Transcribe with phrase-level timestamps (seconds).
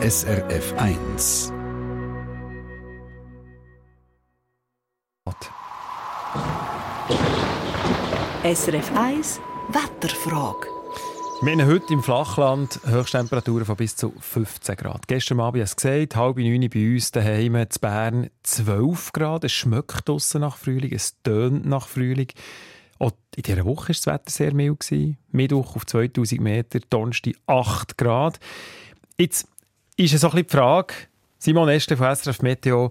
[0.00, 1.52] SRF 1.
[8.44, 9.40] SRF 1
[9.70, 10.68] Wetterfrage.
[11.42, 15.08] Wir haben heute im Flachland Höchsttemperaturen von bis zu 15 Grad.
[15.08, 19.42] Gestern Abend habe ich es gesagt, halb neun bei uns daheim in Bern 12 Grad.
[19.42, 22.28] Es schmeckt draussen nach Frühling, es tönt nach Frühling.
[23.00, 24.94] Auch in dieser Woche war das Wetter sehr mild.
[25.32, 28.38] Mittwoch auf 2000 Meter, Donnerstag 8 Grad.
[29.18, 29.48] Jetzt
[29.98, 30.94] ist es so die Frage,
[31.38, 32.90] Simon Este von SRF Meteo,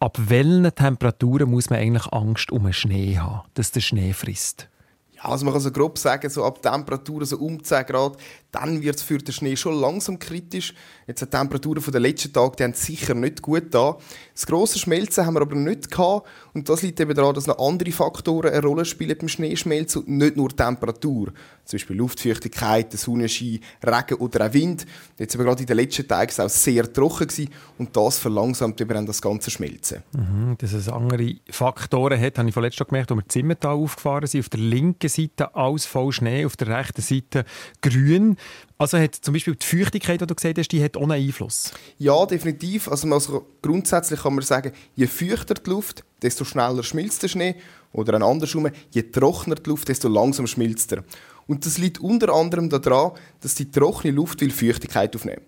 [0.00, 4.68] ab welchen Temperaturen muss man eigentlich Angst um den Schnee haben, dass der Schnee frisst?
[5.14, 8.16] Ja, also man kann so grob sagen, so ab Temperaturen so um 10 Grad,
[8.50, 10.72] dann wird es für den Schnee schon langsam kritisch.
[11.06, 13.98] Jetzt die Temperaturen der letzten Tage, die haben sicher nicht gut da.
[14.32, 16.26] Das grosse Schmelzen haben wir aber nicht gehabt.
[16.54, 20.08] Und das liegt eben daran, dass noch andere Faktoren eine Rolle spielen beim Schneeschmelzen und
[20.08, 21.32] nicht nur Temperatur.
[21.64, 24.86] Zum Beispiel Luftfeuchtigkeit, Sonnenschein, Regen oder auch Wind.
[25.18, 29.04] Jetzt aber gerade in den letzten Tagen auch sehr trocken gewesen und das verlangsamt eben
[29.04, 30.02] das ganze Schmelzen.
[30.12, 34.26] Mhm, dass es andere Faktoren hat, habe ich vorletzt schon gemerkt, als wir Zimmertal aufgefahren
[34.26, 34.40] sind.
[34.40, 37.44] Auf der linken Seite alles voll Schnee, auf der rechten Seite
[37.82, 38.37] grün.
[38.76, 41.72] Also hat zum Beispiel die Feuchtigkeit, die du gesagt hast, die hat ohne Einfluss?
[41.98, 42.88] Ja, definitiv.
[42.88, 47.56] Also, also grundsätzlich kann man sagen, je feuchter die Luft, desto schneller schmilzt der Schnee.
[47.92, 51.04] Oder ein andersrum, je trockener die Luft, desto langsamer schmilzt er.
[51.46, 55.42] Und das liegt unter anderem daran, dass die trockene Luft will Feuchtigkeit aufnehmen.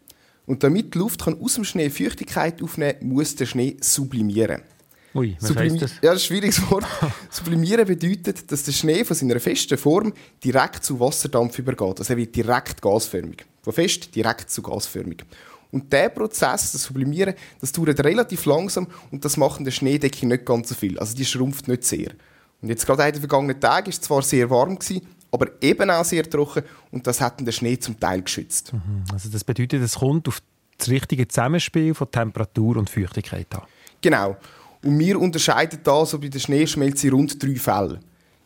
[0.47, 4.63] Und damit die Luft kann aus dem Schnee Feuchtigkeit aufnehmen muss der Schnee sublimieren.
[5.15, 5.93] Ui, was Sublimi heisst das?
[6.03, 6.85] Ja, das ist ein schwieriges Wort.
[7.31, 11.99] Sublimieren bedeutet, dass der Schnee von seiner festen Form direkt zu Wasserdampf übergeht.
[11.99, 13.45] Also er wird direkt gasförmig.
[13.63, 15.25] Von fest direkt zu gasförmig.
[15.73, 20.27] Und der Prozess, das Sublimieren, das dauert relativ langsam und das macht in der Schneedecke
[20.27, 20.99] nicht ganz so viel.
[20.99, 22.11] Also die schrumpft nicht sehr.
[22.61, 25.91] Und jetzt gerade in den vergangenen Tagen war es zwar sehr warm, gewesen, aber eben
[25.91, 28.73] auch sehr trocken und das hat den Schnee zum Teil geschützt.
[28.73, 29.05] Mhm.
[29.13, 30.43] Also das bedeutet, es kommt auf
[30.77, 33.63] das richtige Zusammenspiel von Temperatur und Feuchtigkeit an.
[34.01, 34.37] Genau.
[34.83, 38.01] Und wir unterscheiden da so bei der Schneeschmelze rund drei Fälle.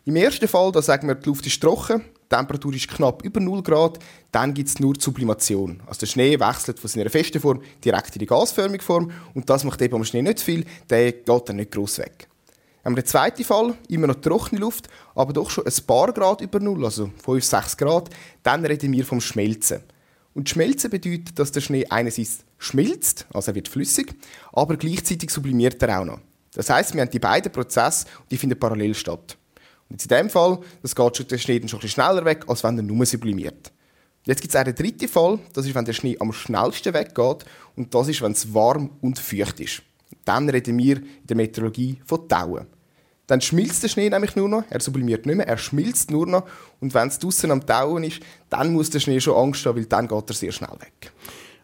[0.04, 3.40] Im ersten Fall, da sagen wir, die Luft ist trocken, die Temperatur ist knapp über
[3.40, 3.98] 0 Grad,
[4.32, 5.80] dann gibt es nur Sublimation.
[5.86, 9.64] Also der Schnee wechselt von seiner festen Form direkt in die gasförmige Form und das
[9.64, 12.28] macht eben am Schnee nicht viel, der geht dann nicht gross weg.
[12.84, 16.42] Haben wir den zweiten Fall, immer noch trockene Luft, aber doch schon ein paar Grad
[16.42, 18.10] über Null, also 5, 6 Grad,
[18.42, 19.80] dann reden wir vom Schmelzen.
[20.34, 24.14] Und Schmelzen bedeutet, dass der Schnee einerseits schmilzt, also er wird flüssig,
[24.52, 26.20] aber gleichzeitig sublimiert er auch noch.
[26.54, 29.36] Das heißt, wir haben die beiden Prozesse und die finden parallel statt.
[29.88, 32.24] Und jetzt in dem Fall, das geht schon, der Schnee dann schon ein bisschen schneller
[32.24, 33.72] weg, als wenn er nur sublimiert.
[34.26, 37.44] Jetzt gibt es einen dritten Fall, das ist, wenn der Schnee am schnellsten weggeht
[37.76, 39.82] und das ist, wenn es warm und feucht ist.
[40.24, 42.66] Dann reden wir in der Meteorologie von Tauen.
[43.26, 46.44] Dann schmilzt der Schnee nämlich nur noch, er sublimiert nicht mehr, er schmilzt nur noch
[46.80, 48.20] und wenn es draußen am Tauen ist,
[48.50, 51.12] dann muss der Schnee schon Angst haben, weil dann geht er sehr schnell weg.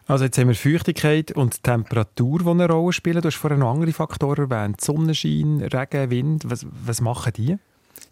[0.07, 3.21] Also jetzt haben wir Feuchtigkeit und Temperatur, die eine Rolle spielen.
[3.21, 4.81] Du hast vorhin noch andere Faktoren erwähnt.
[4.81, 6.49] Sonnenschein, Regen, Wind.
[6.49, 7.57] Was, was machen die?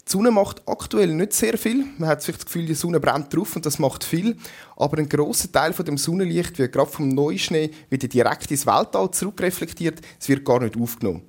[0.06, 1.84] Die Sonne macht aktuell nicht sehr viel.
[1.98, 4.36] Man hat vielleicht das Gefühl, die Sonne brennt drauf und das macht viel.
[4.76, 9.10] Aber ein grosser Teil von dem Sonnenlicht wird gerade vom Neuschnee wieder direkt ins Weltall
[9.10, 10.00] zurückreflektiert.
[10.18, 11.22] Es wird gar nicht aufgenommen.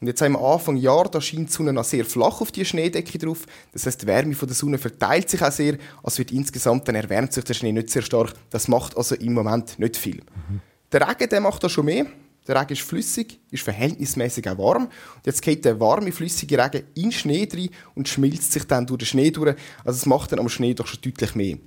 [0.00, 2.64] Und jetzt haben wir Anfang Jahr, da scheint die Sonne noch sehr flach auf die
[2.64, 3.46] Schneedecke drauf.
[3.72, 5.76] Das heißt, die Wärme von der Sonne verteilt sich auch sehr.
[6.02, 8.32] Also wird insgesamt dann erwärmt sich der Schnee nicht sehr stark.
[8.50, 10.16] Das macht also im Moment nicht viel.
[10.16, 10.60] Mhm.
[10.92, 12.06] Der Regen, der macht da schon mehr.
[12.46, 14.84] Der Regen ist flüssig, ist verhältnismäßig auch warm.
[14.84, 18.86] Und jetzt geht der warme, flüssige Regen in den Schnee rein und schmilzt sich dann
[18.86, 19.56] durch den Schnee durch.
[19.84, 21.58] Also es macht dann am Schnee doch schon deutlich mehr.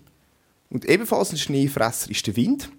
[0.69, 2.69] Und ebenfalls ein Schneefresser ist der Wind.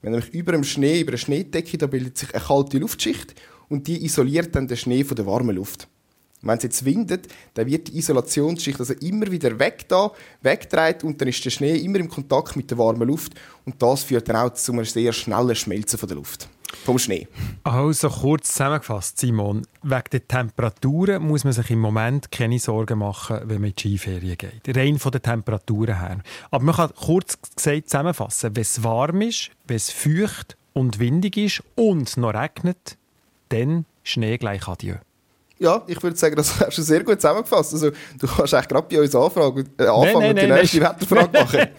[0.00, 3.34] Wenn nämlich über dem Schnee, über der Schneedecke, da bildet sich eine kalte Luftschicht
[3.72, 5.88] und die isoliert dann den Schnee von der warmen Luft.
[6.42, 10.10] Wenn es jetzt windet, dann wird die Isolationsschicht also immer wieder weg da,
[10.42, 13.32] weggetragen und dann ist der Schnee immer im Kontakt mit der warmen Luft
[13.64, 16.48] und das führt dann auch zu einem sehr schnellen Schmelzen von der Luft.
[16.84, 17.28] Vom Schnee.
[17.64, 19.66] Also kurz zusammengefasst, Simon.
[19.82, 23.98] Wegen der Temperaturen muss man sich im Moment keine Sorgen machen, wenn man in die
[23.98, 24.76] Skiferien geht.
[24.76, 26.18] Rein von den Temperaturen her.
[26.50, 31.36] Aber man kann kurz gesagt zusammenfassen, wenn es warm ist, wenn es feucht und windig
[31.36, 32.96] ist und noch regnet,
[33.52, 34.96] dann Schnee gleich Adieu.
[35.58, 37.74] Ja, ich würde sagen, das hast du sehr gut zusammengefasst.
[37.74, 40.80] Also, du kannst eigentlich gerade bei uns anfragen, äh, anfangen nein, und die nein, nächste
[40.80, 41.60] Wetterfrage machen.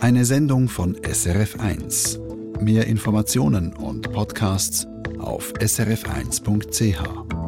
[0.00, 2.18] Eine Sendung von SRF1.
[2.60, 4.86] Mehr Informationen und Podcasts
[5.18, 7.43] auf srf1.ch.